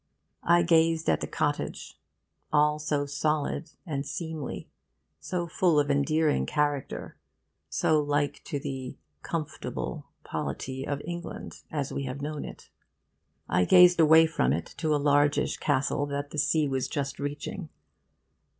I 0.41 0.63
gazed 0.63 1.07
at 1.11 1.21
the 1.21 1.27
cottage, 1.27 1.95
all 2.51 2.79
so 2.79 3.05
solid 3.05 3.73
and 3.85 4.03
seemly, 4.03 4.67
so 5.19 5.45
full 5.45 5.79
of 5.79 5.91
endearing 5.91 6.47
character, 6.47 7.17
so 7.69 8.01
like 8.01 8.43
to 8.45 8.57
the 8.59 8.97
'comf'table' 9.21 10.05
polity 10.23 10.87
of 10.87 11.03
England 11.05 11.61
as 11.69 11.93
we 11.93 12.05
have 12.05 12.19
known 12.19 12.45
it. 12.45 12.71
I 13.47 13.63
gazed 13.63 13.99
away 13.99 14.25
from 14.25 14.53
it 14.53 14.73
to 14.79 14.95
a 14.95 14.97
large 14.97 15.37
ish 15.37 15.57
castle 15.57 16.07
that 16.07 16.31
the 16.31 16.39
sea 16.39 16.67
was 16.67 16.87
just 16.87 17.19
reaching. 17.19 17.69